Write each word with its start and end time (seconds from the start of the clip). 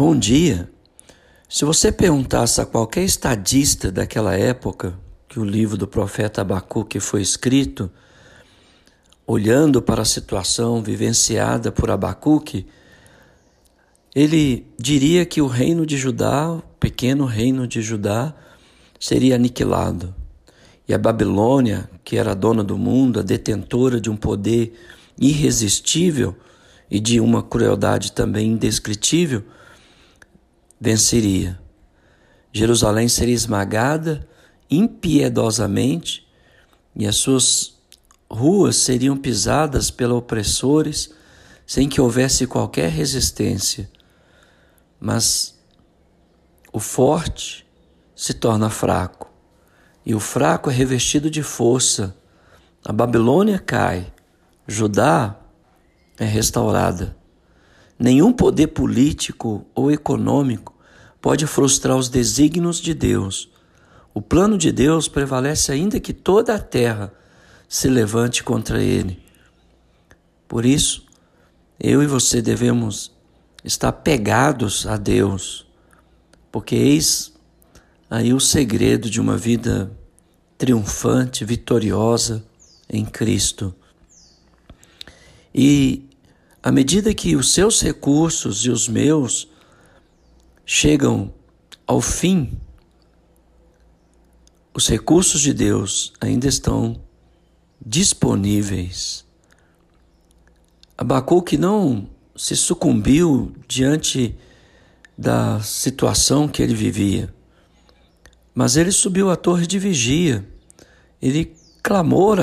Bom 0.00 0.16
dia. 0.16 0.70
Se 1.48 1.64
você 1.64 1.90
perguntasse 1.90 2.60
a 2.60 2.64
qualquer 2.64 3.02
estadista 3.02 3.90
daquela 3.90 4.32
época 4.32 4.96
que 5.28 5.40
o 5.40 5.44
livro 5.44 5.76
do 5.76 5.88
profeta 5.88 6.40
Abacuque 6.40 7.00
foi 7.00 7.20
escrito, 7.20 7.90
olhando 9.26 9.82
para 9.82 10.02
a 10.02 10.04
situação 10.04 10.80
vivenciada 10.80 11.72
por 11.72 11.90
Abacuque, 11.90 12.64
ele 14.14 14.68
diria 14.78 15.26
que 15.26 15.42
o 15.42 15.48
reino 15.48 15.84
de 15.84 15.96
Judá, 15.98 16.48
o 16.48 16.62
pequeno 16.78 17.24
reino 17.24 17.66
de 17.66 17.82
Judá, 17.82 18.32
seria 19.00 19.34
aniquilado. 19.34 20.14
E 20.86 20.94
a 20.94 20.98
Babilônia, 20.98 21.90
que 22.04 22.16
era 22.16 22.30
a 22.30 22.34
dona 22.34 22.62
do 22.62 22.78
mundo, 22.78 23.18
a 23.18 23.22
detentora 23.24 24.00
de 24.00 24.08
um 24.08 24.16
poder 24.16 24.78
irresistível 25.20 26.36
e 26.88 27.00
de 27.00 27.18
uma 27.18 27.42
crueldade 27.42 28.12
também 28.12 28.52
indescritível, 28.52 29.42
venceria. 30.80 31.58
Jerusalém 32.52 33.08
seria 33.08 33.34
esmagada 33.34 34.26
impiedosamente 34.70 36.26
e 36.94 37.06
as 37.06 37.16
suas 37.16 37.78
ruas 38.30 38.76
seriam 38.76 39.16
pisadas 39.16 39.90
pelos 39.90 40.18
opressores 40.18 41.10
sem 41.66 41.88
que 41.88 42.00
houvesse 42.00 42.46
qualquer 42.46 42.90
resistência. 42.90 43.90
Mas 45.00 45.58
o 46.72 46.80
forte 46.80 47.66
se 48.14 48.34
torna 48.34 48.70
fraco 48.70 49.30
e 50.04 50.14
o 50.14 50.20
fraco 50.20 50.70
é 50.70 50.72
revestido 50.72 51.30
de 51.30 51.42
força. 51.42 52.16
A 52.84 52.92
Babilônia 52.92 53.58
cai, 53.58 54.10
Judá 54.66 55.38
é 56.18 56.24
restaurada. 56.24 57.17
Nenhum 57.98 58.32
poder 58.32 58.68
político 58.68 59.66
ou 59.74 59.90
econômico 59.90 60.74
pode 61.20 61.46
frustrar 61.46 61.96
os 61.96 62.08
desígnios 62.08 62.80
de 62.80 62.94
Deus. 62.94 63.50
O 64.14 64.22
plano 64.22 64.56
de 64.56 64.70
Deus 64.70 65.08
prevalece 65.08 65.72
ainda 65.72 65.98
que 65.98 66.12
toda 66.12 66.54
a 66.54 66.58
terra 66.58 67.12
se 67.68 67.88
levante 67.88 68.42
contra 68.42 68.82
ele. 68.82 69.22
Por 70.46 70.64
isso, 70.64 71.06
eu 71.78 72.02
e 72.02 72.06
você 72.06 72.40
devemos 72.40 73.12
estar 73.64 73.92
pegados 73.92 74.86
a 74.86 74.96
Deus, 74.96 75.66
porque 76.50 76.74
eis 76.74 77.34
aí 78.08 78.32
o 78.32 78.40
segredo 78.40 79.10
de 79.10 79.20
uma 79.20 79.36
vida 79.36 79.92
triunfante, 80.56 81.44
vitoriosa 81.44 82.44
em 82.88 83.04
Cristo. 83.04 83.74
E 85.54 86.07
à 86.62 86.72
medida 86.72 87.14
que 87.14 87.36
os 87.36 87.52
seus 87.52 87.80
recursos 87.80 88.64
e 88.64 88.70
os 88.70 88.88
meus 88.88 89.48
chegam 90.66 91.32
ao 91.86 92.00
fim, 92.00 92.58
os 94.74 94.88
recursos 94.88 95.40
de 95.40 95.52
Deus 95.52 96.12
ainda 96.20 96.46
estão 96.46 97.00
disponíveis. 97.84 99.24
Abacuque 100.96 101.56
não 101.56 102.08
se 102.36 102.56
sucumbiu 102.56 103.52
diante 103.66 104.36
da 105.16 105.60
situação 105.60 106.48
que 106.48 106.62
ele 106.62 106.74
vivia, 106.74 107.32
mas 108.54 108.76
ele 108.76 108.92
subiu 108.92 109.30
à 109.30 109.36
torre 109.36 109.66
de 109.66 109.78
vigia, 109.78 110.46
ele 111.22 111.56
clamou, 111.82 112.36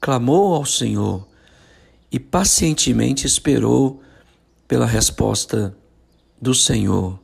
clamou 0.00 0.54
ao 0.54 0.64
Senhor 0.64 1.26
e 2.14 2.18
pacientemente 2.20 3.26
esperou 3.26 4.00
pela 4.68 4.86
resposta 4.86 5.76
do 6.40 6.54
Senhor. 6.54 7.18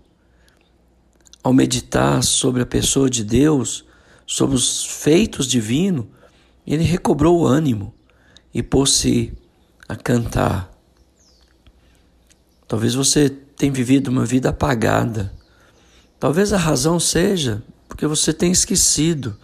Ao 1.44 1.52
meditar 1.52 2.24
sobre 2.24 2.60
a 2.60 2.66
pessoa 2.66 3.08
de 3.08 3.22
Deus, 3.22 3.84
sobre 4.26 4.56
os 4.56 4.84
feitos 4.84 5.46
divinos, 5.46 6.06
ele 6.66 6.82
recobrou 6.82 7.38
o 7.38 7.46
ânimo 7.46 7.94
e 8.52 8.64
pôs-se 8.64 9.32
a 9.88 9.94
cantar. 9.94 10.68
Talvez 12.66 12.92
você 12.92 13.30
tenha 13.30 13.72
vivido 13.72 14.08
uma 14.08 14.26
vida 14.26 14.48
apagada. 14.48 15.32
Talvez 16.18 16.52
a 16.52 16.58
razão 16.58 16.98
seja 16.98 17.62
porque 17.88 18.08
você 18.08 18.32
tem 18.32 18.50
esquecido 18.50 19.38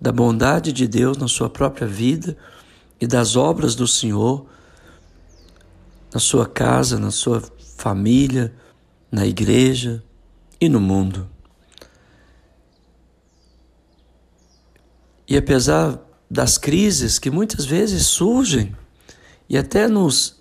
da 0.00 0.12
bondade 0.12 0.72
de 0.72 0.86
Deus 0.86 1.16
na 1.16 1.26
sua 1.26 1.50
própria 1.50 1.88
vida 1.88 2.36
e 3.00 3.06
das 3.08 3.34
obras 3.34 3.74
do 3.74 3.88
Senhor 3.88 4.46
na 6.16 6.20
sua 6.20 6.46
casa, 6.46 6.98
na 6.98 7.10
sua 7.10 7.42
família, 7.76 8.50
na 9.12 9.26
igreja 9.26 10.02
e 10.58 10.66
no 10.66 10.80
mundo. 10.80 11.28
E 15.28 15.36
apesar 15.36 16.00
das 16.30 16.56
crises 16.56 17.18
que 17.18 17.30
muitas 17.30 17.66
vezes 17.66 18.06
surgem 18.06 18.74
e 19.46 19.58
até 19.58 19.86
nos 19.86 20.40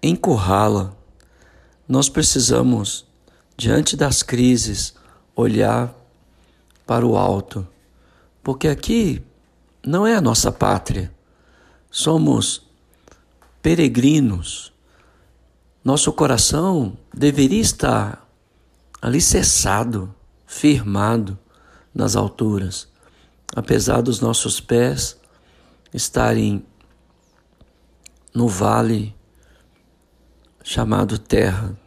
encurrala, 0.00 0.96
nós 1.88 2.08
precisamos, 2.08 3.04
diante 3.56 3.96
das 3.96 4.22
crises, 4.22 4.94
olhar 5.34 5.92
para 6.86 7.04
o 7.04 7.16
alto, 7.16 7.66
porque 8.44 8.68
aqui 8.68 9.20
não 9.84 10.06
é 10.06 10.14
a 10.14 10.20
nossa 10.20 10.52
pátria, 10.52 11.12
somos 11.90 12.62
peregrinos 13.60 14.72
nosso 15.84 16.10
coração 16.14 16.96
deveria 17.12 17.60
estar 17.60 18.26
alicerçado, 19.02 20.14
firmado 20.46 21.38
nas 21.94 22.16
alturas, 22.16 22.88
apesar 23.54 24.00
dos 24.00 24.18
nossos 24.18 24.60
pés 24.60 25.18
estarem 25.92 26.64
no 28.34 28.48
vale 28.48 29.14
chamado 30.62 31.18
terra. 31.18 31.78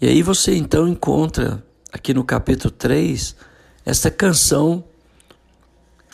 E 0.00 0.08
aí 0.08 0.20
você 0.20 0.56
então 0.56 0.88
encontra 0.88 1.64
aqui 1.92 2.12
no 2.12 2.24
capítulo 2.24 2.72
3 2.72 3.36
essa 3.84 4.10
canção 4.10 4.84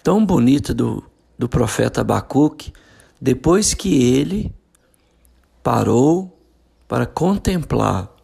tão 0.03 0.25
bonita 0.25 0.75
do, 0.75 1.03
do 1.39 1.49
profeta 1.49 2.03
Abacuque, 2.03 2.75
depois 3.19 3.73
que 3.73 4.03
ele 4.03 4.55
parou 5.63 6.32
para 6.93 7.07
contemplar 7.07 8.15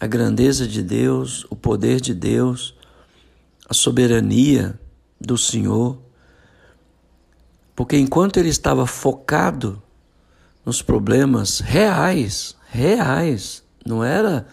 a 0.00 0.06
grandeza 0.06 0.66
de 0.66 0.82
Deus, 0.82 1.44
o 1.50 1.54
poder 1.54 2.00
de 2.00 2.14
Deus, 2.14 2.74
a 3.68 3.74
soberania 3.74 4.80
do 5.20 5.36
Senhor. 5.36 5.98
Porque 7.76 7.98
enquanto 7.98 8.38
ele 8.38 8.48
estava 8.48 8.86
focado 8.86 9.82
nos 10.64 10.80
problemas 10.80 11.60
reais, 11.60 12.56
reais, 12.70 13.62
não 13.84 14.02
era 14.02 14.46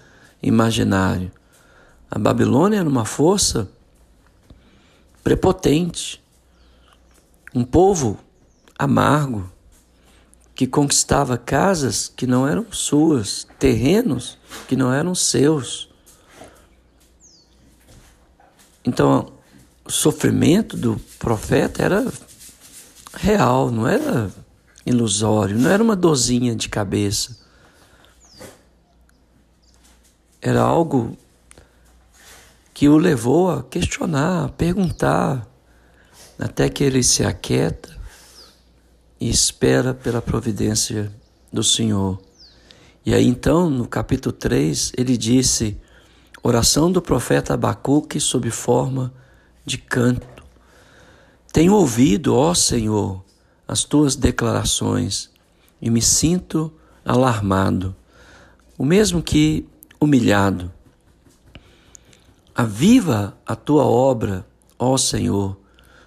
imaginário. 0.43 1.31
A 2.11 2.19
Babilônia 2.19 2.79
era 2.79 2.89
uma 2.89 3.05
força 3.05 3.71
prepotente, 5.23 6.21
um 7.55 7.63
povo 7.63 8.19
amargo, 8.77 9.49
que 10.57 10.65
conquistava 10.65 11.37
casas 11.37 12.11
que 12.13 12.25
não 12.25 12.47
eram 12.47 12.65
suas, 12.71 13.47
terrenos 13.59 14.39
que 14.67 14.75
não 14.75 14.91
eram 14.91 15.13
seus. 15.13 15.87
Então, 18.83 19.33
o 19.85 19.91
sofrimento 19.91 20.75
do 20.75 20.99
profeta 21.19 21.83
era 21.83 22.11
real, 23.13 23.69
não 23.69 23.87
era 23.87 24.31
ilusório, 24.83 25.55
não 25.55 25.69
era 25.69 25.83
uma 25.83 25.95
dorzinha 25.95 26.55
de 26.55 26.67
cabeça. 26.67 27.37
Era 30.41 30.61
algo 30.61 31.15
que 32.73 32.89
o 32.89 32.97
levou 32.97 33.51
a 33.51 33.61
questionar, 33.61 34.45
a 34.45 34.49
perguntar, 34.49 35.47
até 36.39 36.67
que 36.67 36.83
ele 36.83 37.03
se 37.03 37.23
aquieta 37.23 37.96
e 39.19 39.29
espera 39.29 39.93
pela 39.93 40.21
providência 40.21 41.11
do 41.51 41.63
Senhor. 41.63 42.19
E 43.05 43.13
aí 43.13 43.25
então, 43.25 43.69
no 43.69 43.87
capítulo 43.87 44.33
3, 44.33 44.93
ele 44.97 45.17
disse: 45.17 45.77
oração 46.43 46.91
do 46.91 47.01
profeta 47.01 47.53
Abacuque 47.53 48.19
sob 48.19 48.49
forma 48.51 49.13
de 49.65 49.77
canto. 49.77 50.43
Tenho 51.51 51.73
ouvido, 51.73 52.35
ó 52.35 52.53
Senhor, 52.53 53.23
as 53.67 53.83
tuas 53.83 54.15
declarações 54.15 55.29
e 55.81 55.89
me 55.89 56.01
sinto 56.01 56.71
alarmado, 57.03 57.95
o 58.77 58.85
mesmo 58.85 59.23
que 59.23 59.65
humilhado. 59.99 60.71
Aviva 62.53 63.37
a 63.45 63.55
tua 63.55 63.85
obra, 63.85 64.45
ó 64.77 64.97
Senhor, 64.97 65.57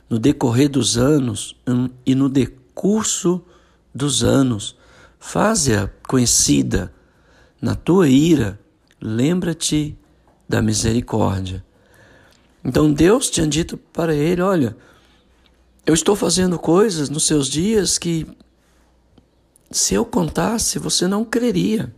no 0.08 0.18
decorrer 0.18 0.68
dos 0.68 0.98
anos 0.98 1.56
e 2.04 2.14
no 2.14 2.28
decorrer 2.28 2.59
curso 2.74 3.42
dos 3.94 4.22
anos, 4.22 4.76
faze-a 5.18 5.90
conhecida. 6.06 6.92
Na 7.60 7.74
tua 7.74 8.08
ira, 8.08 8.58
lembra-te 9.00 9.96
da 10.48 10.62
misericórdia. 10.62 11.64
Então 12.64 12.92
Deus 12.92 13.30
tinha 13.30 13.46
dito 13.46 13.76
para 13.76 14.14
ele: 14.14 14.40
Olha, 14.40 14.76
eu 15.86 15.94
estou 15.94 16.14
fazendo 16.14 16.58
coisas 16.58 17.08
nos 17.08 17.26
seus 17.26 17.48
dias 17.48 17.98
que, 17.98 18.26
se 19.70 19.94
eu 19.94 20.04
contasse, 20.04 20.78
você 20.78 21.06
não 21.06 21.24
creria. 21.24 21.92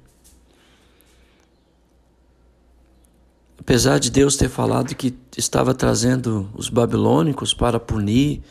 Apesar 3.58 3.98
de 3.98 4.10
Deus 4.10 4.36
ter 4.36 4.48
falado 4.48 4.94
que 4.94 5.14
estava 5.36 5.72
trazendo 5.72 6.50
os 6.54 6.68
babilônicos 6.68 7.54
para 7.54 7.78
punir 7.78 8.42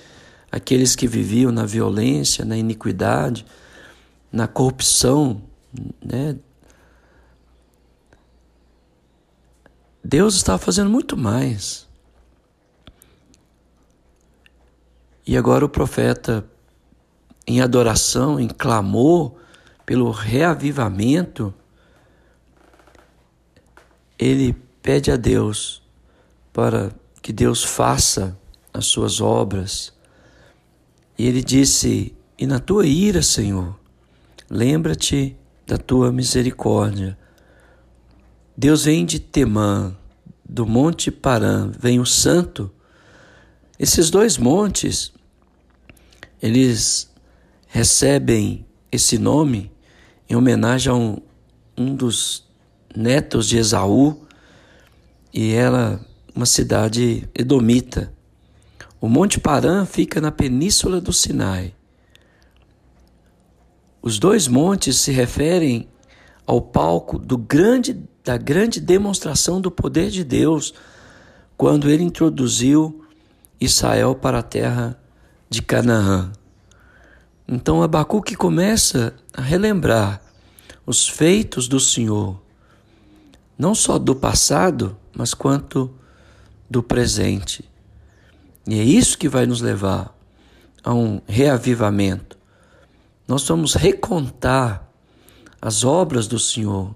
aqueles 0.51 0.95
que 0.95 1.07
viviam 1.07 1.51
na 1.51 1.65
violência, 1.65 2.43
na 2.43 2.57
iniquidade, 2.57 3.45
na 4.31 4.47
corrupção, 4.47 5.41
né? 6.03 6.37
Deus 10.03 10.35
estava 10.35 10.57
fazendo 10.57 10.89
muito 10.89 11.15
mais. 11.15 11.87
E 15.25 15.37
agora 15.37 15.63
o 15.63 15.69
profeta, 15.69 16.45
em 17.47 17.61
adoração, 17.61 18.39
em 18.39 18.47
clamor 18.47 19.35
pelo 19.85 20.09
reavivamento, 20.09 21.53
ele 24.17 24.53
pede 24.81 25.11
a 25.11 25.15
Deus 25.15 25.81
para 26.51 26.91
que 27.21 27.31
Deus 27.31 27.63
faça 27.63 28.37
as 28.73 28.87
suas 28.87 29.21
obras. 29.21 29.93
E 31.21 31.27
ele 31.27 31.43
disse: 31.43 32.15
E 32.35 32.47
na 32.47 32.57
tua 32.57 32.87
ira, 32.87 33.21
Senhor, 33.21 33.79
lembra-te 34.49 35.37
da 35.67 35.77
tua 35.77 36.11
misericórdia. 36.11 37.15
Deus 38.57 38.85
vem 38.85 39.05
de 39.05 39.19
Temã, 39.19 39.95
do 40.43 40.65
Monte 40.65 41.11
Parã, 41.11 41.69
vem 41.79 41.99
o 41.99 42.07
Santo 42.07 42.71
esses 43.77 44.09
dois 44.09 44.39
montes, 44.39 45.13
eles 46.41 47.07
recebem 47.67 48.65
esse 48.91 49.19
nome 49.19 49.71
em 50.27 50.35
homenagem 50.35 50.91
a 50.91 50.95
um, 50.95 51.17
um 51.77 51.93
dos 51.93 52.47
netos 52.95 53.47
de 53.47 53.59
Esaú, 53.59 54.25
e 55.31 55.51
ela 55.51 56.03
uma 56.33 56.47
cidade 56.47 57.29
edomita. 57.35 58.11
O 59.01 59.09
Monte 59.09 59.39
Parã 59.39 59.83
fica 59.83 60.21
na 60.21 60.31
península 60.31 61.01
do 61.01 61.11
Sinai. 61.11 61.73
Os 63.99 64.19
dois 64.19 64.47
montes 64.47 64.97
se 64.97 65.11
referem 65.11 65.89
ao 66.45 66.61
palco 66.61 67.17
grande, 67.35 67.99
da 68.23 68.37
grande 68.37 68.79
demonstração 68.79 69.59
do 69.59 69.71
poder 69.71 70.11
de 70.11 70.23
Deus 70.23 70.75
quando 71.57 71.89
ele 71.89 72.03
introduziu 72.03 73.03
Israel 73.59 74.13
para 74.13 74.37
a 74.37 74.43
terra 74.43 74.95
de 75.49 75.63
Canaã. 75.63 76.31
Então 77.47 77.81
Abacuque 77.81 78.35
começa 78.35 79.15
a 79.33 79.41
relembrar 79.41 80.21
os 80.85 81.07
feitos 81.07 81.67
do 81.67 81.79
Senhor, 81.79 82.39
não 83.57 83.73
só 83.73 83.97
do 83.97 84.15
passado, 84.15 84.95
mas 85.11 85.33
quanto 85.33 85.91
do 86.69 86.83
presente. 86.83 87.70
E 88.67 88.79
é 88.79 88.83
isso 88.83 89.17
que 89.17 89.27
vai 89.27 89.45
nos 89.45 89.61
levar 89.61 90.15
a 90.83 90.93
um 90.93 91.21
reavivamento. 91.27 92.37
Nós 93.27 93.47
vamos 93.47 93.73
recontar 93.73 94.87
as 95.61 95.83
obras 95.83 96.27
do 96.27 96.39
Senhor, 96.39 96.95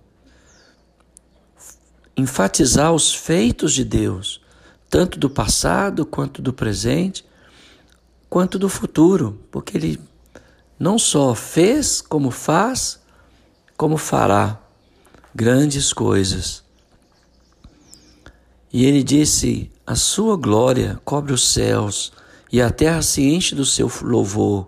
enfatizar 2.17 2.93
os 2.93 3.13
feitos 3.13 3.73
de 3.73 3.83
Deus, 3.83 4.41
tanto 4.89 5.19
do 5.19 5.29
passado 5.29 6.05
quanto 6.05 6.41
do 6.41 6.53
presente, 6.53 7.25
quanto 8.29 8.57
do 8.57 8.69
futuro, 8.69 9.39
porque 9.51 9.77
ele 9.77 10.01
não 10.79 10.97
só 10.99 11.33
fez, 11.33 12.01
como 12.01 12.31
faz, 12.31 12.99
como 13.77 13.97
fará 13.97 14.59
grandes 15.33 15.93
coisas. 15.93 16.63
E 18.71 18.85
ele 18.85 19.03
disse: 19.03 19.71
A 19.87 19.93
sua 19.93 20.35
glória 20.35 20.99
cobre 21.05 21.31
os 21.31 21.47
céus, 21.47 22.11
e 22.51 22.59
a 22.59 22.71
terra 22.71 23.01
se 23.03 23.21
enche 23.21 23.53
do 23.53 23.65
seu 23.65 23.91
louvor. 24.01 24.67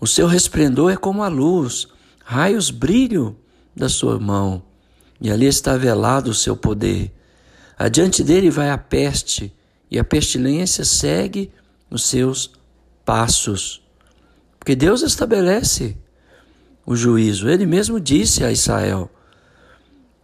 O 0.00 0.06
seu 0.06 0.26
resplendor 0.26 0.90
é 0.90 0.96
como 0.96 1.22
a 1.22 1.28
luz, 1.28 1.86
raios 2.24 2.70
brilham 2.70 3.36
da 3.76 3.88
sua 3.88 4.18
mão, 4.18 4.62
e 5.20 5.30
ali 5.30 5.46
está 5.46 5.76
velado 5.76 6.30
o 6.30 6.34
seu 6.34 6.56
poder. 6.56 7.14
Adiante 7.78 8.24
dele 8.24 8.50
vai 8.50 8.70
a 8.70 8.78
peste, 8.78 9.54
e 9.88 9.98
a 9.98 10.04
pestilência 10.04 10.84
segue 10.84 11.52
os 11.88 12.04
seus 12.04 12.50
passos. 13.04 13.80
Porque 14.58 14.74
Deus 14.74 15.02
estabelece 15.02 15.96
o 16.84 16.96
juízo. 16.96 17.48
Ele 17.48 17.66
mesmo 17.66 18.00
disse 18.00 18.44
a 18.44 18.50
Israel 18.50 19.10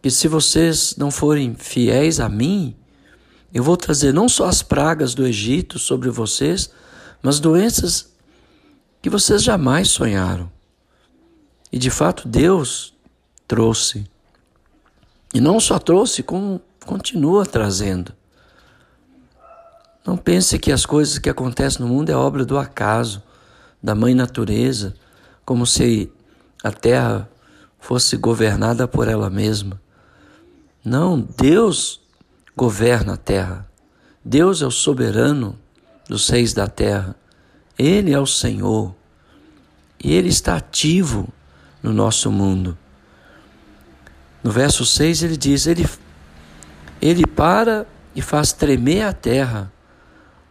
que 0.03 0.11
se 0.11 0.29
vocês 0.29 0.97
não 0.99 1.11
forem 1.11 1.55
fiéis 1.55 2.21
a 2.21 2.29
mim, 2.29 2.77
eu 3.55 3.63
vou 3.63 3.77
trazer 3.77 4.13
não 4.13 4.29
só 4.29 4.47
as 4.47 4.63
pragas 4.63 5.15
do 5.15 5.25
Egito 5.25 5.79
sobre 5.79 6.11
vocês, 6.11 6.71
mas 7.23 7.39
doenças 7.39 8.13
que 9.01 9.09
vocês 9.09 9.45
jamais 9.45 9.89
sonharam. 9.89 10.51
E 11.71 11.79
de 11.79 11.89
fato 11.89 12.27
Deus 12.27 12.93
trouxe. 13.47 14.05
E 15.33 15.41
não 15.41 15.61
só 15.61 15.79
trouxe, 15.79 16.21
como 16.21 16.61
continua 16.85 17.47
trazendo. 17.47 18.13
Não 20.05 20.17
pense 20.17 20.59
que 20.59 20.73
as 20.73 20.85
coisas 20.85 21.19
que 21.19 21.31
acontecem 21.31 21.81
no 21.81 21.89
mundo 21.89 22.11
é 22.11 22.17
obra 22.17 22.45
do 22.45 22.59
acaso, 22.59 23.23
da 23.81 23.95
mãe 23.95 24.15
natureza, 24.15 24.95
como 25.45 25.65
se 25.65 26.13
a 26.63 26.73
terra 26.73 27.29
fosse 27.79 28.17
governada 28.17 28.89
por 28.89 29.07
ela 29.07 29.31
mesma. 29.31 29.81
Não, 30.85 31.21
Deus 31.21 32.04
governa 32.57 33.15
a 33.15 33.17
terra. 33.17 33.69
Deus 34.25 34.63
é 34.63 34.67
o 34.67 34.71
soberano 34.71 35.59
dos 36.09 36.29
reis 36.29 36.53
da 36.53 36.67
terra. 36.67 37.17
Ele 37.79 38.13
é 38.13 38.19
o 38.19 38.27
Senhor. 38.27 38.95
E 40.03 40.13
ele 40.13 40.29
está 40.29 40.57
ativo 40.57 41.29
no 41.83 41.93
nosso 41.93 42.31
mundo. 42.31 42.77
No 44.43 44.51
verso 44.51 44.85
6 44.85 45.23
ele 45.23 45.37
diz: 45.37 45.67
Ele 45.67 45.87
ele 47.01 47.27
para 47.27 47.87
e 48.15 48.23
faz 48.23 48.53
tremer 48.53 49.03
a 49.03 49.13
terra, 49.13 49.71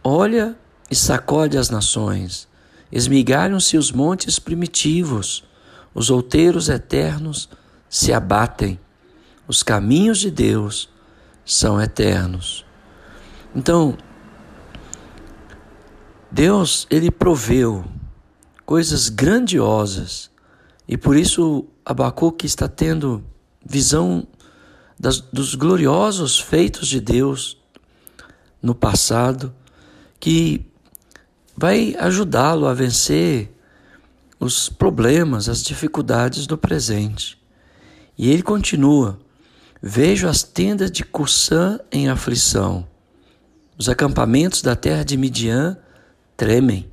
olha 0.02 0.56
e 0.90 0.94
sacode 0.94 1.58
as 1.58 1.70
nações. 1.70 2.46
Esmigalham-se 2.92 3.76
os 3.76 3.90
montes 3.90 4.38
primitivos, 4.38 5.44
os 5.92 6.10
outeiros 6.10 6.68
eternos 6.68 7.48
se 7.88 8.12
abatem. 8.12 8.78
Os 9.48 9.62
caminhos 9.62 10.18
de 10.18 10.30
Deus 10.30 10.88
são 11.44 11.80
eternos. 11.80 12.64
Então, 13.54 13.96
Deus, 16.30 16.86
ele 16.90 17.10
proveu 17.10 17.84
coisas 18.66 19.08
grandiosas 19.08 20.30
e 20.88 20.96
por 20.96 21.16
isso 21.16 21.66
Abacuque 21.84 22.46
está 22.46 22.68
tendo 22.68 23.24
visão 23.64 24.26
das, 24.98 25.20
dos 25.20 25.54
gloriosos 25.54 26.38
feitos 26.38 26.88
de 26.88 27.00
Deus 27.00 27.58
no 28.60 28.74
passado, 28.74 29.54
que 30.18 30.66
vai 31.56 31.94
ajudá-lo 31.98 32.66
a 32.66 32.74
vencer 32.74 33.54
os 34.40 34.68
problemas, 34.68 35.48
as 35.48 35.62
dificuldades 35.62 36.46
do 36.46 36.58
presente. 36.58 37.38
E 38.16 38.30
ele 38.30 38.42
continua: 38.42 39.18
Vejo 39.86 40.26
as 40.26 40.42
tendas 40.42 40.90
de 40.90 41.04
Cussã 41.04 41.78
em 41.92 42.08
aflição. 42.08 42.86
Os 43.76 43.86
acampamentos 43.86 44.62
da 44.62 44.74
terra 44.74 45.04
de 45.04 45.14
Midian 45.14 45.76
tremem. 46.38 46.88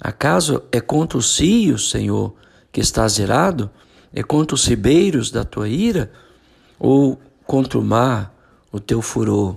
Acaso 0.00 0.64
é 0.72 0.80
contra 0.80 1.16
os 1.16 1.36
cios, 1.36 1.90
Senhor, 1.90 2.34
que 2.72 2.80
estás 2.80 3.18
irado? 3.18 3.70
É 4.12 4.24
contra 4.24 4.56
os 4.56 4.66
ribeiros 4.66 5.30
da 5.30 5.44
tua 5.44 5.68
ira? 5.68 6.10
ou 6.78 7.20
contra 7.46 7.78
o 7.78 7.84
mar 7.84 8.34
o 8.70 8.78
teu 8.78 9.02
furor, 9.02 9.56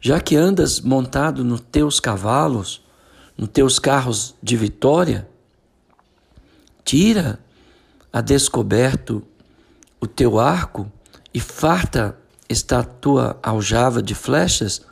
já 0.00 0.20
que 0.20 0.36
andas 0.36 0.80
montado 0.80 1.44
nos 1.44 1.60
teus 1.60 1.98
cavalos, 1.98 2.84
nos 3.36 3.48
teus 3.48 3.78
carros 3.78 4.34
de 4.42 4.56
vitória, 4.56 5.28
tira 6.84 7.38
a 8.12 8.20
descoberto 8.20 9.22
o 10.00 10.06
teu 10.06 10.38
arco 10.38 10.90
e 11.32 11.40
farta 11.40 12.16
está 12.48 12.80
a 12.80 12.84
tua 12.84 13.38
aljava 13.42 14.02
de 14.02 14.14
flechas, 14.14 14.82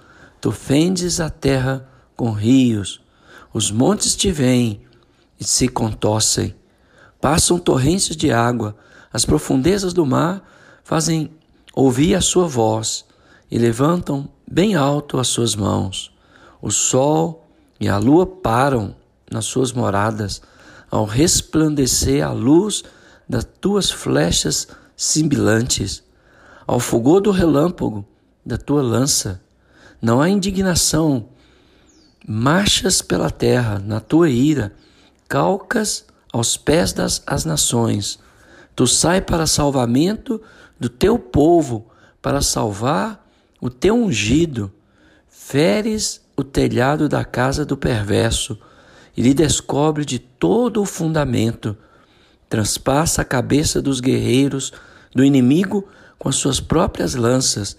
tu 0.41 0.53
fendes 0.53 1.21
a 1.21 1.31
terra 1.31 1.89
com 2.17 2.31
rios, 2.31 3.01
os 3.53 3.71
montes 3.71 4.15
te 4.15 4.31
vêm 4.31 4.81
e 5.41 5.45
se 5.45 5.69
contossem, 5.69 6.55
passam 7.21 7.59
torrentes 7.59 8.17
de 8.17 8.31
água, 8.31 8.77
as 9.13 9.25
profundezas 9.25 9.93
do 9.93 10.05
mar 10.05 10.43
fazem 10.85 11.31
ouvi 11.75 12.15
a 12.15 12.21
sua 12.21 12.47
voz 12.47 13.05
e 13.51 13.59
levantam 13.59 14.29
bem 14.51 14.75
alto 14.75 15.19
as 15.19 15.29
suas 15.29 15.55
mãos. 15.55 16.13
O 16.61 16.71
sol 16.71 17.47
e 17.79 17.89
a 17.89 17.99
lua 17.99 18.27
param 18.27 18.95
nas 19.31 19.45
suas 19.45 19.73
moradas, 19.73 20.41
ao 20.91 21.05
resplandecer 21.05 22.25
a 22.25 22.33
luz 22.33 22.85
das 23.29 23.45
tuas 23.61 23.91
flechas 23.91 24.69
cimbilantes, 24.97 26.03
ao 26.67 26.81
fulgor 26.81 27.21
do 27.21 27.31
relâmpago 27.31 28.05
da 28.45 28.59
tua 28.59 28.83
lança. 28.83 29.43
Não 30.01 30.21
há 30.21 30.29
indignação, 30.29 31.29
marchas 32.27 33.01
pela 33.01 33.31
terra 33.31 33.79
na 33.79 34.01
tua 34.01 34.29
ira, 34.29 34.75
calcas 35.29 36.05
aos 36.33 36.57
pés 36.57 36.93
das 36.93 37.23
as 37.27 37.45
nações. 37.45 38.19
Tu 38.75 38.87
sai 38.87 39.21
para 39.21 39.47
salvamento 39.47 40.41
do 40.79 40.89
teu 40.89 41.19
povo, 41.19 41.87
para 42.21 42.43
salvar 42.43 43.27
o 43.61 43.71
teu 43.71 43.95
ungido. 43.95 44.71
Feres 45.29 46.21
o 46.37 46.45
telhado 46.45 47.09
da 47.09 47.25
casa 47.25 47.65
do 47.65 47.77
perverso 47.77 48.59
e 49.17 49.23
lhe 49.23 49.33
descobre 49.33 50.05
de 50.05 50.19
todo 50.19 50.83
o 50.83 50.85
fundamento. 50.85 51.77
Transpassa 52.49 53.23
a 53.23 53.25
cabeça 53.25 53.81
dos 53.81 54.01
guerreiros 54.01 54.73
do 55.15 55.25
inimigo 55.25 55.89
com 56.19 56.29
as 56.29 56.37
suas 56.37 56.61
próprias 56.61 57.15
lanças, 57.15 57.77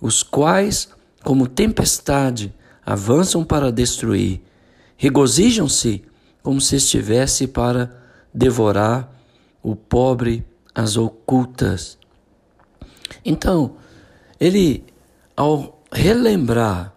os 0.00 0.22
quais, 0.22 0.88
como 1.22 1.46
tempestade, 1.46 2.54
avançam 2.84 3.44
para 3.44 3.72
destruir. 3.72 4.40
Regozijam-se 4.96 6.02
como 6.42 6.60
se 6.60 6.76
estivesse 6.76 7.46
para 7.46 7.96
devorar 8.32 9.10
o 9.62 9.74
pobre 9.74 10.44
às 10.74 10.96
ocultas. 10.96 11.96
Então, 13.24 13.76
ele, 14.38 14.84
ao 15.36 15.82
relembrar 15.90 16.92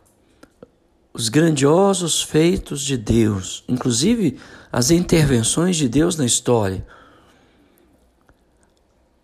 os 1.14 1.30
grandiosos 1.30 2.22
feitos 2.22 2.82
de 2.82 2.98
Deus, 2.98 3.64
inclusive 3.68 4.38
as 4.72 4.92
intervenções 4.92 5.76
de 5.76 5.88
Deus 5.88 6.16
na 6.18 6.26
história, 6.26 6.86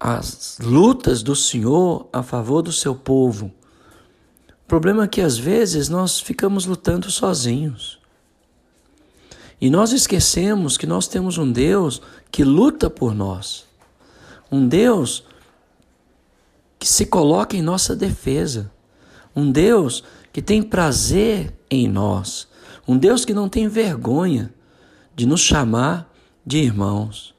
as 0.05 0.57
lutas 0.59 1.23
do 1.23 1.33
Senhor 1.33 2.09
a 2.11 2.21
favor 2.21 2.61
do 2.61 2.73
seu 2.73 2.93
povo. 2.93 3.45
O 4.49 4.67
problema 4.67 5.05
é 5.05 5.07
que 5.07 5.21
às 5.21 5.37
vezes 5.37 5.87
nós 5.87 6.19
ficamos 6.19 6.65
lutando 6.65 7.09
sozinhos. 7.09 8.01
E 9.61 9.69
nós 9.69 9.93
esquecemos 9.93 10.77
que 10.77 10.85
nós 10.85 11.07
temos 11.07 11.37
um 11.37 11.49
Deus 11.49 12.01
que 12.29 12.43
luta 12.43 12.89
por 12.89 13.15
nós. 13.15 13.65
Um 14.51 14.67
Deus 14.67 15.23
que 16.77 16.87
se 16.87 17.05
coloca 17.05 17.55
em 17.55 17.61
nossa 17.61 17.95
defesa. 17.95 18.69
Um 19.33 19.49
Deus 19.49 20.03
que 20.33 20.41
tem 20.41 20.61
prazer 20.61 21.57
em 21.71 21.87
nós. 21.87 22.45
Um 22.85 22.97
Deus 22.97 23.23
que 23.23 23.33
não 23.33 23.47
tem 23.47 23.69
vergonha 23.69 24.53
de 25.15 25.25
nos 25.25 25.39
chamar 25.39 26.13
de 26.45 26.57
irmãos. 26.57 27.33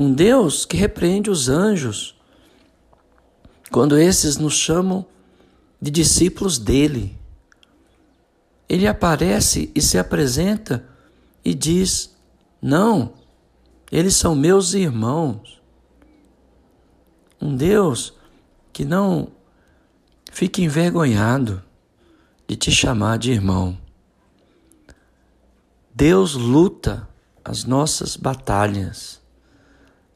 Um 0.00 0.14
Deus 0.14 0.64
que 0.64 0.78
repreende 0.78 1.28
os 1.28 1.50
anjos 1.50 2.18
quando 3.70 3.98
esses 3.98 4.38
nos 4.38 4.54
chamam 4.54 5.04
de 5.78 5.90
discípulos 5.90 6.58
dele. 6.58 7.18
Ele 8.66 8.86
aparece 8.86 9.70
e 9.74 9.82
se 9.82 9.98
apresenta 9.98 10.88
e 11.44 11.52
diz: 11.52 12.16
Não, 12.62 13.12
eles 13.92 14.16
são 14.16 14.34
meus 14.34 14.72
irmãos. 14.72 15.60
Um 17.38 17.54
Deus 17.54 18.14
que 18.72 18.86
não 18.86 19.28
fique 20.32 20.62
envergonhado 20.62 21.62
de 22.48 22.56
te 22.56 22.72
chamar 22.72 23.18
de 23.18 23.32
irmão. 23.32 23.76
Deus 25.94 26.32
luta 26.32 27.06
as 27.44 27.64
nossas 27.64 28.16
batalhas. 28.16 29.19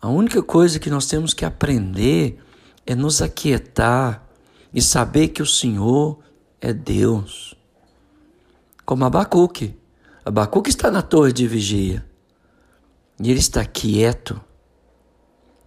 A 0.05 0.09
única 0.11 0.43
coisa 0.43 0.79
que 0.79 0.91
nós 0.91 1.07
temos 1.07 1.33
que 1.33 1.47
aprender 1.47 2.39
é 2.85 2.95
nos 2.95 3.23
aquietar 3.23 4.23
e 4.71 4.83
saber 4.83 5.29
que 5.29 5.41
o 5.41 5.47
Senhor 5.47 6.19
é 6.61 6.75
Deus. 6.75 7.55
Como 8.85 9.03
Abacuque. 9.03 9.75
Abacuque 10.23 10.69
está 10.69 10.91
na 10.91 11.01
torre 11.01 11.33
de 11.33 11.49
vigia 11.49 12.05
e 13.19 13.31
ele 13.31 13.39
está 13.39 13.65
quieto, 13.65 14.39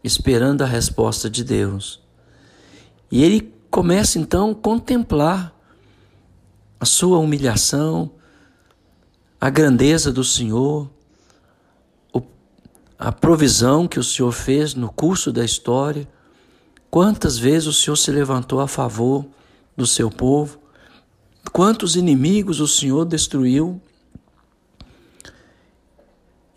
esperando 0.03 0.61
a 0.61 0.67
resposta 0.67 1.27
de 1.31 1.43
Deus. 1.43 1.99
E 3.09 3.23
ele 3.23 3.51
começa 3.71 4.19
então 4.19 4.51
a 4.51 4.55
contemplar 4.55 5.51
a 6.79 6.85
sua 6.85 7.17
humilhação, 7.17 8.11
a 9.41 9.49
grandeza 9.49 10.11
do 10.11 10.23
Senhor, 10.23 10.91
a 12.97 13.11
provisão 13.11 13.87
que 13.87 13.99
o 13.99 14.03
Senhor 14.03 14.31
fez 14.31 14.73
no 14.73 14.91
curso 14.91 15.31
da 15.31 15.45
história, 15.45 16.07
quantas 16.89 17.37
vezes 17.37 17.67
o 17.67 17.73
Senhor 17.73 17.95
se 17.95 18.11
levantou 18.11 18.59
a 18.59 18.67
favor 18.67 19.25
do 19.75 19.85
seu 19.85 20.09
povo, 20.09 20.57
quantos 21.51 21.95
inimigos 21.95 22.59
o 22.59 22.67
Senhor 22.67 23.05
destruiu. 23.05 23.79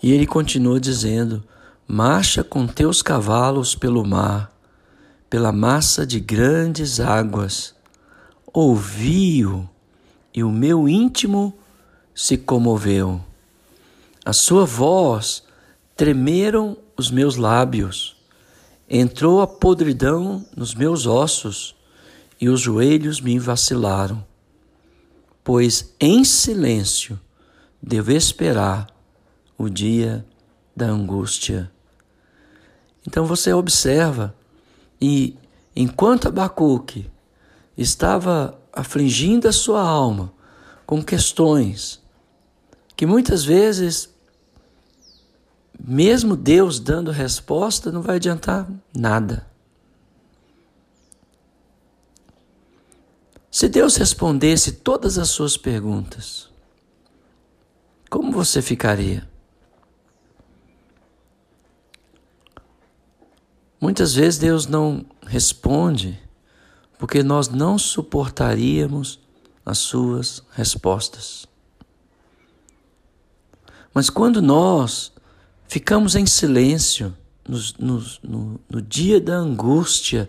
E 0.02 0.12
ele 0.12 0.26
continua 0.26 0.80
dizendo: 0.80 1.44
Marcha 1.86 2.42
com 2.42 2.66
teus 2.66 3.02
cavalos 3.02 3.74
pelo 3.74 4.06
mar, 4.06 4.50
pela 5.28 5.52
massa 5.52 6.06
de 6.06 6.18
grandes 6.18 7.00
águas. 7.00 7.74
Ouvi-o 8.52 9.68
e 10.34 10.42
o 10.42 10.50
meu 10.50 10.88
íntimo 10.88 11.54
se 12.14 12.38
comoveu. 12.38 13.22
A 14.24 14.32
sua 14.32 14.64
voz 14.64 15.44
tremeram 16.00 16.78
os 16.96 17.10
meus 17.10 17.36
lábios, 17.36 18.16
entrou 18.88 19.42
a 19.42 19.46
podridão 19.46 20.42
nos 20.56 20.74
meus 20.74 21.04
ossos 21.04 21.76
e 22.40 22.48
os 22.48 22.58
joelhos 22.58 23.20
me 23.20 23.38
vacilaram. 23.38 24.26
Pois 25.44 25.94
em 26.00 26.24
silêncio 26.24 27.20
devo 27.82 28.12
esperar 28.12 28.86
o 29.58 29.68
dia 29.68 30.24
da 30.74 30.86
angústia. 30.86 31.70
Então 33.06 33.26
você 33.26 33.52
observa, 33.52 34.34
e 34.98 35.36
enquanto 35.76 36.28
Abacuque 36.28 37.10
estava 37.76 38.58
afligindo 38.72 39.46
a 39.46 39.52
sua 39.52 39.82
alma 39.82 40.32
com 40.86 41.02
questões 41.02 42.00
que 42.96 43.04
muitas 43.04 43.44
vezes, 43.44 44.08
mesmo 45.82 46.36
Deus 46.36 46.78
dando 46.78 47.10
resposta, 47.10 47.90
não 47.90 48.02
vai 48.02 48.16
adiantar 48.16 48.68
nada. 48.94 49.46
Se 53.50 53.68
Deus 53.68 53.96
respondesse 53.96 54.72
todas 54.72 55.18
as 55.18 55.28
suas 55.28 55.56
perguntas, 55.56 56.48
como 58.08 58.30
você 58.30 58.62
ficaria? 58.62 59.28
Muitas 63.80 64.14
vezes 64.14 64.38
Deus 64.38 64.66
não 64.66 65.04
responde 65.26 66.20
porque 66.98 67.22
nós 67.22 67.48
não 67.48 67.78
suportaríamos 67.78 69.18
as 69.64 69.78
suas 69.78 70.42
respostas. 70.50 71.46
Mas 73.94 74.10
quando 74.10 74.42
nós 74.42 75.12
ficamos 75.70 76.16
em 76.16 76.26
silêncio 76.26 77.16
no, 77.78 78.04
no, 78.68 78.82
dia 78.82 79.20
da 79.20 79.36
angústia, 79.36 80.28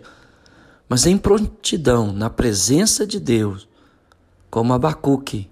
mas 0.88 1.04
em 1.04 1.18
prontidão, 1.18 2.12
na 2.12 2.30
presença 2.30 3.04
de 3.04 3.18
Deus, 3.18 3.68
como 4.48 4.72
Abacuque, 4.72 5.50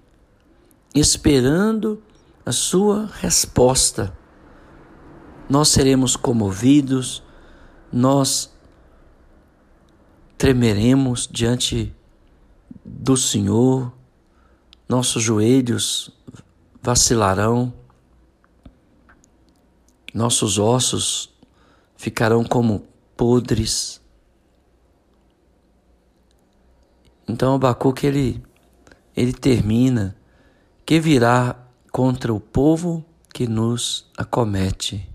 esperando 0.95 2.01
a 2.45 2.53
sua 2.53 3.09
resposta, 3.19 4.17
nós 5.49 5.67
seremos 5.67 6.15
comovidos, 6.15 7.21
nós 7.91 8.49
tremeremos 10.37 11.27
diante 11.29 11.93
do 12.85 13.17
Senhor, 13.17 13.91
nossos 14.87 15.21
joelhos 15.21 16.09
vacilarão, 16.81 17.73
nossos 20.13 20.57
ossos 20.57 21.33
ficarão 21.95 22.43
como 22.43 22.87
podres. 23.15 24.01
Então 27.27 27.55
Abacuque 27.55 28.05
ele, 28.05 28.43
ele 29.15 29.33
termina 29.33 30.15
que 30.85 30.99
virá 30.99 31.55
contra 31.91 32.33
o 32.33 32.39
povo 32.39 33.05
que 33.33 33.47
nos 33.47 34.09
acomete. 34.17 35.09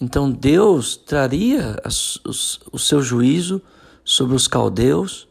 então 0.00 0.30
Deus 0.30 0.96
traria 0.96 1.76
o 2.72 2.78
seu 2.78 3.02
juízo 3.02 3.60
sobre 4.04 4.34
os 4.34 4.48
caldeus 4.48 5.28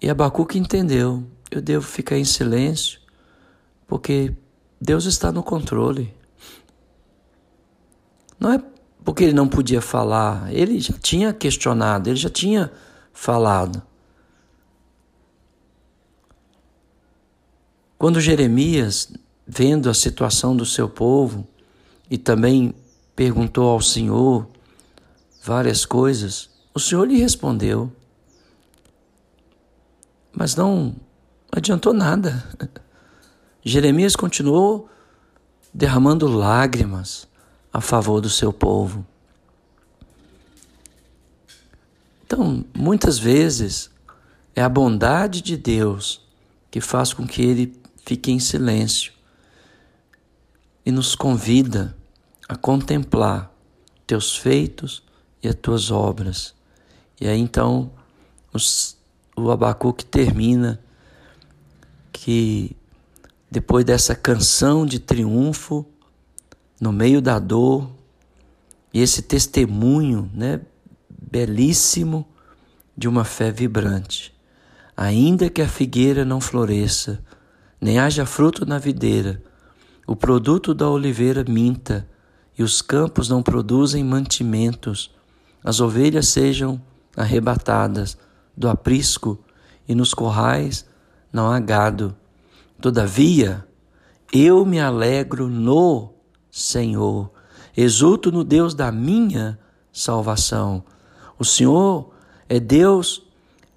e 0.00 0.10
Abacuque 0.10 0.58
entendeu: 0.58 1.24
eu 1.48 1.62
devo 1.62 1.86
ficar 1.86 2.18
em 2.18 2.24
silêncio, 2.24 2.98
porque 3.86 4.34
Deus 4.80 5.04
está 5.04 5.30
no 5.30 5.42
controle. 5.42 6.12
Não 8.42 8.54
é 8.54 8.60
porque 9.04 9.22
ele 9.22 9.32
não 9.32 9.46
podia 9.46 9.80
falar, 9.80 10.52
ele 10.52 10.80
já 10.80 10.94
tinha 10.94 11.32
questionado, 11.32 12.10
ele 12.10 12.16
já 12.16 12.28
tinha 12.28 12.72
falado. 13.12 13.80
Quando 17.96 18.20
Jeremias, 18.20 19.12
vendo 19.46 19.88
a 19.88 19.94
situação 19.94 20.56
do 20.56 20.66
seu 20.66 20.88
povo 20.88 21.46
e 22.10 22.18
também 22.18 22.74
perguntou 23.14 23.70
ao 23.70 23.80
Senhor 23.80 24.48
várias 25.40 25.84
coisas, 25.84 26.50
o 26.74 26.80
Senhor 26.80 27.06
lhe 27.06 27.20
respondeu. 27.20 27.92
Mas 30.32 30.56
não 30.56 30.96
adiantou 31.52 31.92
nada. 31.92 32.44
Jeremias 33.62 34.16
continuou 34.16 34.90
derramando 35.72 36.26
lágrimas 36.26 37.30
a 37.72 37.80
favor 37.80 38.20
do 38.20 38.28
seu 38.28 38.52
povo. 38.52 39.06
Então, 42.24 42.64
muitas 42.74 43.18
vezes, 43.18 43.90
é 44.54 44.62
a 44.62 44.68
bondade 44.68 45.42
de 45.42 45.56
Deus 45.56 46.20
que 46.70 46.80
faz 46.80 47.12
com 47.12 47.26
que 47.26 47.42
ele 47.42 47.76
fique 48.04 48.30
em 48.30 48.38
silêncio 48.38 49.12
e 50.84 50.90
nos 50.90 51.14
convida 51.14 51.96
a 52.48 52.56
contemplar 52.56 53.52
teus 54.06 54.36
feitos 54.36 55.02
e 55.42 55.48
as 55.48 55.54
tuas 55.54 55.90
obras. 55.90 56.54
E 57.20 57.28
aí 57.28 57.38
então 57.38 57.92
os 58.52 58.96
o 59.36 59.50
Abacuque 59.50 60.04
termina 60.04 60.78
que 62.12 62.76
depois 63.50 63.84
dessa 63.84 64.14
canção 64.14 64.86
de 64.86 64.98
triunfo, 64.98 65.86
no 66.82 66.92
meio 66.92 67.22
da 67.22 67.38
dor, 67.38 67.88
e 68.92 69.00
esse 69.00 69.22
testemunho, 69.22 70.28
né, 70.34 70.60
belíssimo 71.08 72.26
de 72.96 73.06
uma 73.06 73.22
fé 73.22 73.52
vibrante. 73.52 74.34
Ainda 74.96 75.48
que 75.48 75.62
a 75.62 75.68
figueira 75.68 76.24
não 76.24 76.40
floresça, 76.40 77.22
nem 77.80 78.00
haja 78.00 78.26
fruto 78.26 78.66
na 78.66 78.80
videira, 78.80 79.40
o 80.08 80.16
produto 80.16 80.74
da 80.74 80.90
oliveira 80.90 81.44
minta, 81.48 82.04
e 82.58 82.64
os 82.64 82.82
campos 82.82 83.28
não 83.28 83.44
produzem 83.44 84.02
mantimentos, 84.02 85.14
as 85.62 85.78
ovelhas 85.78 86.26
sejam 86.26 86.82
arrebatadas, 87.16 88.18
do 88.56 88.68
aprisco 88.68 89.38
e 89.86 89.94
nos 89.94 90.12
corrais 90.12 90.84
não 91.32 91.48
há 91.48 91.60
gado. 91.60 92.16
Todavia, 92.80 93.64
eu 94.32 94.66
me 94.66 94.80
alegro 94.80 95.46
no 95.46 96.11
Senhor, 96.52 97.30
exulto 97.74 98.30
no 98.30 98.44
Deus 98.44 98.74
da 98.74 98.92
minha 98.92 99.58
salvação. 99.90 100.84
O 101.38 101.46
Senhor 101.46 102.12
é 102.46 102.60
Deus, 102.60 103.26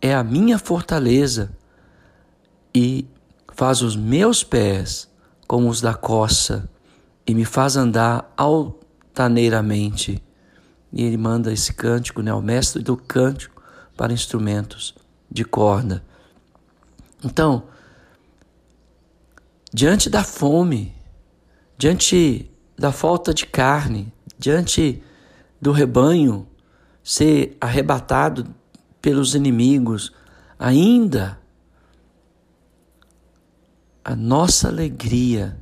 é 0.02 0.14
a 0.14 0.22
minha 0.22 0.60
fortaleza 0.60 1.56
e 2.74 3.08
faz 3.54 3.82
os 3.82 3.96
meus 3.96 4.44
pés 4.44 5.10
como 5.48 5.70
os 5.70 5.80
da 5.80 5.94
coça 5.94 6.70
e 7.26 7.34
me 7.34 7.46
faz 7.46 7.78
andar 7.78 8.30
altaneiramente. 8.36 10.22
E 10.92 11.02
ele 11.02 11.16
manda 11.16 11.54
esse 11.54 11.74
cântico, 11.74 12.22
né, 12.22 12.34
o 12.34 12.42
mestre 12.42 12.84
do 12.84 12.98
cântico, 12.98 13.64
para 13.96 14.12
instrumentos 14.12 14.94
de 15.32 15.46
corda. 15.46 16.04
Então, 17.24 17.64
diante 19.74 20.10
da 20.10 20.26
fome, 20.26 20.94
diante 21.78 22.52
da 22.78 22.92
falta 22.92 23.34
de 23.34 23.46
carne, 23.46 24.12
diante 24.38 25.02
do 25.62 25.72
rebanho 25.72 26.48
ser 27.04 27.56
arrebatado 27.62 28.54
pelos 29.02 29.36
inimigos, 29.36 30.12
ainda 30.58 31.40
a 34.04 34.16
nossa 34.16 34.68
alegria 34.68 35.58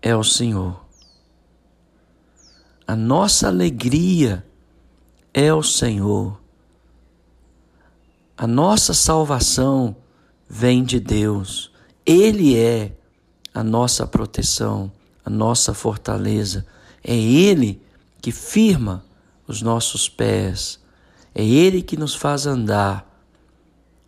é 0.00 0.14
o 0.14 0.24
Senhor. 0.24 0.84
A 2.86 2.94
nossa 2.94 3.48
alegria 3.48 4.46
é 5.32 5.52
o 5.52 5.62
Senhor. 5.62 6.40
A 8.36 8.46
nossa 8.46 8.92
salvação 8.92 9.96
vem 10.48 10.84
de 10.84 11.00
Deus. 11.00 11.72
Ele 12.04 12.58
é 12.58 12.96
a 13.54 13.64
nossa 13.64 14.06
proteção, 14.06 14.92
a 15.24 15.30
nossa 15.30 15.72
fortaleza. 15.72 16.66
É 17.02 17.16
Ele 17.16 17.80
que 18.20 18.30
firma 18.30 19.04
os 19.46 19.62
nossos 19.62 20.08
pés. 20.08 20.80
É 21.34 21.44
Ele 21.44 21.82
que 21.82 21.96
nos 21.96 22.14
faz 22.14 22.46
andar 22.46 23.10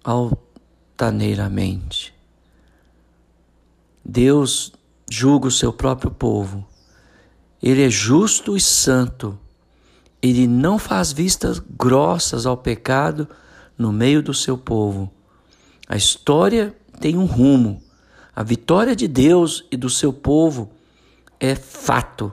altaneiramente. 0.05 2.15
Deus 4.05 4.73
julga 5.11 5.49
o 5.49 5.51
seu 5.51 5.73
próprio 5.73 6.11
povo. 6.11 6.67
Ele 7.63 7.85
é 7.85 7.91
justo 7.91 8.57
e 8.57 8.61
santo. 8.61 9.39
Ele 10.23 10.47
não 10.47 10.79
faz 10.79 11.13
vistas 11.13 11.59
grossas 11.59 12.47
ao 12.47 12.57
pecado 12.57 13.29
no 13.77 13.93
meio 13.93 14.23
do 14.23 14.33
seu 14.33 14.57
povo. 14.57 15.13
A 15.89 15.97
história 15.97 16.75
tem 17.01 17.17
um 17.17 17.27
rumo. 17.27 17.83
A 18.35 18.43
vitória 18.43 18.95
de 18.95 19.09
Deus 19.09 19.65
e 19.71 19.77
do 19.77 19.91
seu 19.91 20.13
povo 20.13 20.71
é 21.40 21.55
fato. 21.55 22.33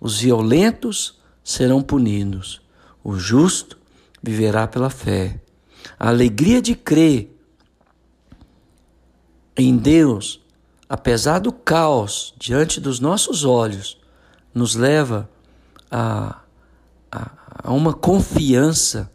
Os 0.00 0.20
violentos 0.20 1.18
serão 1.42 1.82
punidos. 1.82 2.60
O 3.02 3.16
justo 3.16 3.78
viverá 4.22 4.66
pela 4.66 4.90
fé. 4.90 5.40
A 5.98 6.08
alegria 6.08 6.60
de 6.60 6.74
crer 6.74 7.34
em 9.56 9.76
Deus, 9.76 10.40
apesar 10.88 11.40
do 11.40 11.52
caos 11.52 12.34
diante 12.38 12.80
dos 12.80 13.00
nossos 13.00 13.44
olhos, 13.44 13.98
nos 14.54 14.74
leva 14.74 15.28
a, 15.90 16.40
a, 17.10 17.30
a 17.64 17.72
uma 17.72 17.92
confiança 17.92 19.10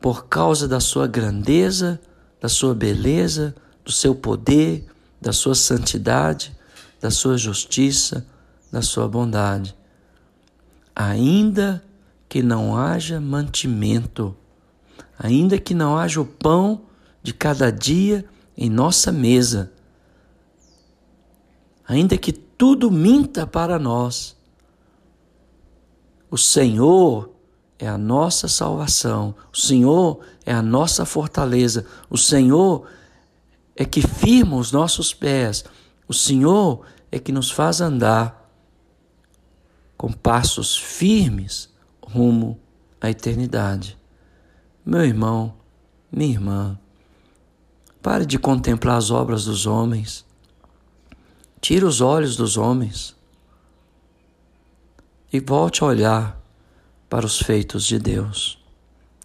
por 0.00 0.26
causa 0.26 0.66
da 0.66 0.80
sua 0.80 1.06
grandeza, 1.06 2.00
da 2.40 2.48
sua 2.48 2.74
beleza, 2.74 3.54
do 3.84 3.92
seu 3.92 4.14
poder, 4.14 4.86
da 5.20 5.32
sua 5.32 5.54
santidade, 5.54 6.54
da 7.00 7.10
sua 7.10 7.38
justiça, 7.38 8.26
da 8.74 8.82
sua 8.82 9.06
bondade. 9.06 9.76
Ainda 10.96 11.82
que 12.28 12.42
não 12.42 12.76
haja 12.76 13.20
mantimento, 13.20 14.36
ainda 15.16 15.58
que 15.58 15.72
não 15.72 15.96
haja 15.96 16.20
o 16.20 16.26
pão 16.26 16.82
de 17.22 17.32
cada 17.32 17.70
dia 17.70 18.24
em 18.56 18.68
nossa 18.68 19.12
mesa, 19.12 19.72
ainda 21.86 22.18
que 22.18 22.32
tudo 22.32 22.90
minta 22.90 23.46
para 23.46 23.78
nós, 23.78 24.36
o 26.28 26.36
Senhor 26.36 27.30
é 27.78 27.86
a 27.86 27.96
nossa 27.96 28.48
salvação, 28.48 29.36
o 29.52 29.56
Senhor 29.56 30.18
é 30.44 30.52
a 30.52 30.62
nossa 30.62 31.04
fortaleza, 31.04 31.86
o 32.10 32.18
Senhor 32.18 32.88
é 33.76 33.84
que 33.84 34.02
firma 34.02 34.56
os 34.56 34.72
nossos 34.72 35.14
pés, 35.14 35.64
o 36.08 36.12
Senhor 36.12 36.84
é 37.12 37.20
que 37.20 37.30
nos 37.30 37.52
faz 37.52 37.80
andar 37.80 38.43
com 40.04 40.12
passos 40.12 40.76
firmes 40.76 41.70
rumo 42.06 42.60
à 43.00 43.08
eternidade. 43.08 43.96
Meu 44.84 45.02
irmão, 45.02 45.54
minha 46.12 46.30
irmã, 46.30 46.78
pare 48.02 48.26
de 48.26 48.38
contemplar 48.38 48.98
as 48.98 49.10
obras 49.10 49.46
dos 49.46 49.64
homens. 49.64 50.22
Tire 51.58 51.86
os 51.86 52.02
olhos 52.02 52.36
dos 52.36 52.58
homens 52.58 53.16
e 55.32 55.40
volte 55.40 55.82
a 55.82 55.86
olhar 55.86 56.38
para 57.08 57.24
os 57.24 57.38
feitos 57.38 57.86
de 57.86 57.98
Deus. 57.98 58.62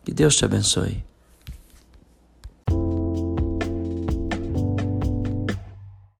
Que 0.05 0.13
Deus 0.13 0.37
te 0.37 0.45
abençoe. 0.45 1.03